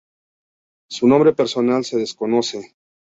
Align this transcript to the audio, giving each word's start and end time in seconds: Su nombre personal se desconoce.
Su 0.89 1.07
nombre 1.07 1.31
personal 1.31 1.85
se 1.85 1.97
desconoce. 1.97 2.73